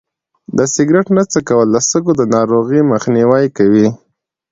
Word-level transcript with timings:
د 0.57 0.59
سګرټ 0.73 1.07
نه 1.17 1.23
څکول 1.31 1.67
د 1.71 1.77
سږو 1.89 2.13
د 2.17 2.21
ناروغۍ 2.35 2.79
مخنیوی 2.91 3.45
کوي. 3.57 3.87